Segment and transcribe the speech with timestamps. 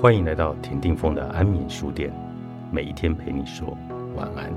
[0.00, 2.10] 欢迎来到田定峰的安眠书店，
[2.72, 3.76] 每一天陪你说
[4.16, 4.50] 晚安。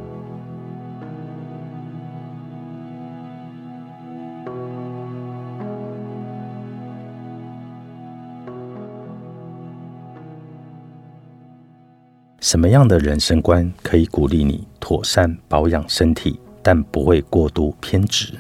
[12.40, 18.34] 什么样的人生观可以鼓励你妥善保养身体，但不会过度偏执？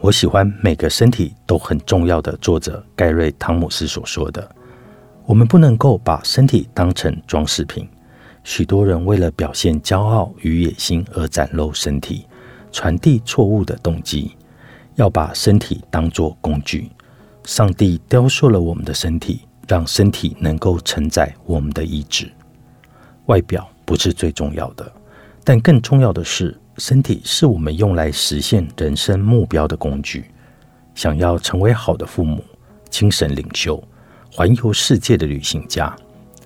[0.00, 4.48] 我喜欢每个身体都很重要的作者盖瑞·汤姆斯所说的
[5.26, 7.86] ：“我们不能够把身体当成装饰品。
[8.44, 12.26] 许多人为了表现骄傲与野心而展露身体，
[12.70, 14.30] 传递错误的动机。
[14.94, 16.90] 要把身体当作工具。
[17.44, 22.32] 上帝雕塑了我们的身体，让身体能够承载我们的意志。
[23.26, 24.90] 外表不是最重要的，
[25.44, 30.26] 但更重要的是。”身体是我们用来实现人生目标的工具。
[30.94, 32.44] 想要成为好的父母、
[32.90, 33.82] 精神领袖、
[34.30, 35.94] 环游世界的旅行家、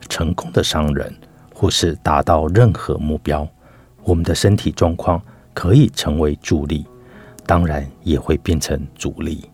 [0.08, 1.12] 成功的商人，
[1.54, 3.48] 或是达到任何目标，
[4.04, 5.20] 我们的身体状况
[5.52, 6.86] 可以成为助力，
[7.44, 9.44] 当然也会变成阻力。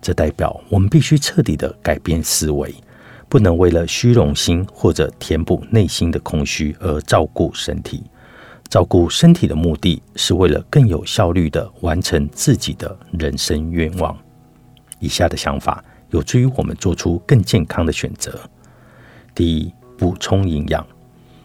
[0.00, 2.74] 这代表我们必须彻底的改变思维，
[3.28, 8.02] 不能为了虚荣心或者填补内心的空虚而照顾身体。
[8.68, 14.16] 照顾身体的目的是为了更有效率的完成自己的人生愿望。
[14.98, 18.38] 以下的想法有助于我们做出更健康的选择。
[19.34, 20.86] 第一，补充营养。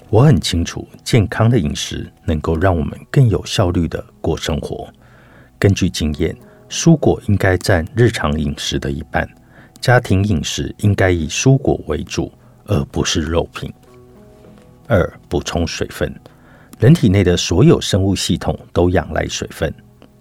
[0.09, 4.87] 我很清楚，健康的饮食能够让我们更有效率的过生活。
[5.59, 6.33] 根据经验，
[6.69, 9.27] 蔬果应该占日常饮食的一半。
[9.79, 12.31] 家庭饮食应该以蔬果为主，
[12.65, 13.71] 而不是肉品。
[14.87, 16.13] 二，补充水分。
[16.79, 19.73] 人体内的所有生物系统都仰赖水分。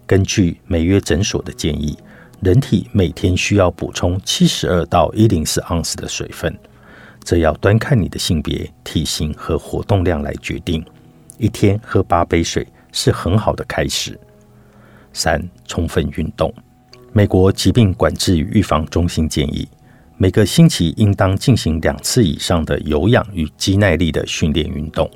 [0.05, 1.97] 根据美约诊所的建议，
[2.39, 6.55] 人体每天需要补充七十二到一零四盎司的水分。
[7.23, 10.85] 这要端看你的性别、体型和活动量来决定。
[11.39, 14.17] 一天喝八杯水是很好的开始。
[15.13, 16.53] 三、充分运动。
[17.11, 19.67] 美国疾病管制与预防中心建议，
[20.15, 25.09] 每个星期应当进行两次以上的有氧与肌耐力的训练运动。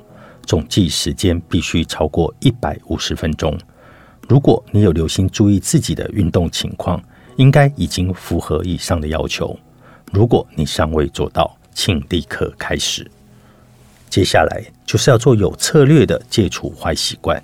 [0.44, 3.56] 总计时间必须超过一百五十分钟。
[4.28, 7.00] 如果你有留心注意自己的运动情况，
[7.36, 9.58] 应该已经符合以上的要求。
[10.12, 13.10] 如果你尚未做到，请立刻开始。
[14.10, 17.42] 接下来就是要做有策略的戒除坏习惯。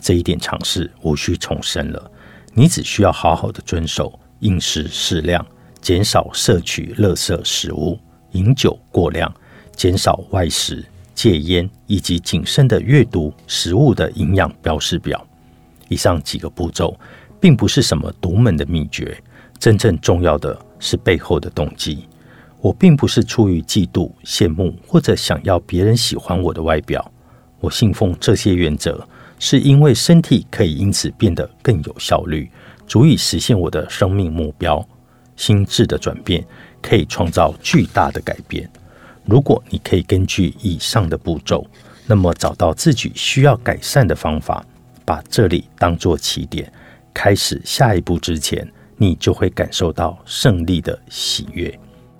[0.00, 2.10] 这一点尝试无需重申了。
[2.54, 5.46] 你只需要好好的遵守饮食适量，
[5.80, 7.98] 减少摄取垃圾食物，
[8.32, 9.32] 饮酒过量，
[9.76, 10.84] 减少外食。
[11.14, 15.24] 戒烟以及谨慎的阅读食物的营养标示表，
[15.88, 16.98] 以上几个步骤
[17.42, 19.20] 并不是什么独门的秘诀，
[19.58, 22.06] 真正重要的是背后的动机。
[22.60, 27.10] 我并不是出于嫉妒、羡慕或者想要别人喜欢我的外表，
[27.58, 29.04] 我信奉这些原则，
[29.40, 32.48] 是因为身体可以因此变得更有效率，
[32.86, 34.80] 足以实现我的生命目标。
[35.34, 36.46] 心智的转变
[36.80, 38.70] 可以创造巨大的改变。
[39.24, 41.66] 如果你可以根据以上的步骤，
[42.06, 44.64] 那么找到自己需要改善的方法，
[45.04, 46.72] 把这里当作起点，
[47.14, 51.78] 开始下一步之前，你就会感受到胜利的喜悦。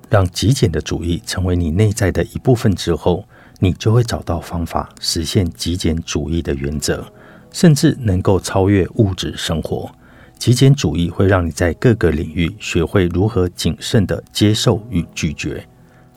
[0.09, 3.25] 让极简的主义成为你内在的一部分之后，
[3.61, 7.07] 你就会找到方法实现极简主义的原则，
[7.51, 9.91] 甚至能够超越物质生活。
[10.39, 15.67] 极简主义会让你在各个领域学会如何谨慎的接受与拒绝。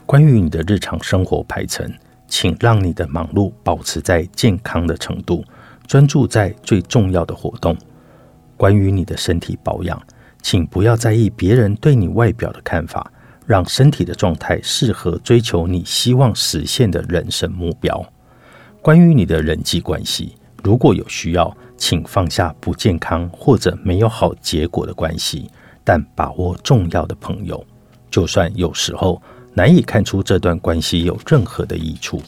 [0.06, 1.90] 关于你的日常生活排程，
[2.28, 5.46] 请让你的忙碌保持在健康的程度，
[5.88, 7.78] 专注在最重要的活动。
[8.58, 10.02] 关于你的身体保养，
[10.42, 13.12] 请不要在意别人对你外表的看法，
[13.46, 18.06] 让身体的状态适合追求你希望实现的人生目标。
[18.82, 25.50] 关于你的人际关系，如果有需要，请放下不健康或者没有好结果的关系，
[25.84, 27.66] 但把握重要的朋友，
[28.10, 29.22] 就算有时候。
[29.58, 32.22] 难以看出这段关系有任何的益处。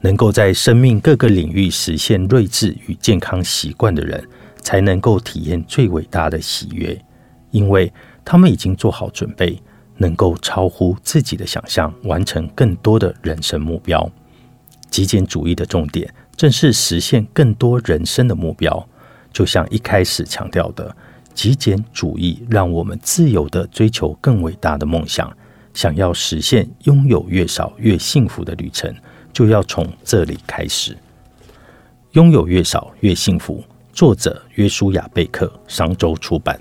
[0.00, 4.24] 能够在生命各个领域实现睿智与健康习惯的人，
[4.62, 6.98] 才能够体验最伟大的喜悦，
[7.50, 7.92] 因为
[8.24, 9.60] 他们已经做好准备，
[9.98, 14.10] 能够超乎自己的想象，完成更多的人生目标。
[14.88, 18.88] 极简主义的重点正是实现更多人生的目标。
[19.32, 20.94] 就像一开始强调的，
[21.34, 25.30] 极简主义让我们自由的追求更伟大的梦想。
[25.74, 28.94] 想要实现拥有越少越幸福的旅程，
[29.32, 30.94] 就要从这里开始。
[32.10, 33.64] 拥有越少越幸福。
[33.92, 36.58] 作者：约书亚·贝克，商周出版。